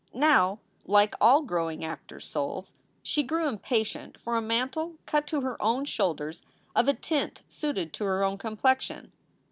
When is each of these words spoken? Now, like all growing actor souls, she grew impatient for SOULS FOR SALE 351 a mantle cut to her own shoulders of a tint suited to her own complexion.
Now, 0.15 0.61
like 0.83 1.13
all 1.21 1.43
growing 1.43 1.85
actor 1.85 2.19
souls, 2.19 2.73
she 3.03 3.21
grew 3.21 3.47
impatient 3.47 4.15
for 4.19 4.33
SOULS 4.33 4.41
FOR 4.41 4.41
SALE 4.41 4.41
351 4.41 4.43
a 4.43 4.47
mantle 4.47 4.99
cut 5.05 5.27
to 5.27 5.41
her 5.41 5.61
own 5.61 5.85
shoulders 5.85 6.41
of 6.75 6.87
a 6.87 6.95
tint 6.95 7.43
suited 7.47 7.93
to 7.93 8.05
her 8.05 8.23
own 8.23 8.39
complexion. 8.39 9.11